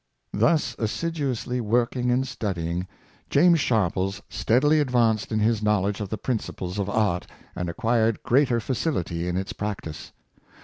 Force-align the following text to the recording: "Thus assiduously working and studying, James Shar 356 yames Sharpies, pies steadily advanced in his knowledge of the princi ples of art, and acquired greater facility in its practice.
"Thus 0.33 0.75
assiduously 0.79 1.61
working 1.61 2.09
and 2.09 2.27
studying, 2.27 2.87
James 3.29 3.59
Shar 3.59 3.91
356 3.91 4.17
yames 4.17 4.17
Sharpies, 4.17 4.19
pies 4.31 4.35
steadily 4.39 4.79
advanced 4.79 5.31
in 5.31 5.39
his 5.41 5.61
knowledge 5.61 6.01
of 6.01 6.09
the 6.09 6.17
princi 6.17 6.55
ples 6.57 6.79
of 6.79 6.89
art, 6.89 7.27
and 7.55 7.69
acquired 7.69 8.23
greater 8.23 8.59
facility 8.59 9.27
in 9.27 9.37
its 9.37 9.53
practice. 9.53 10.11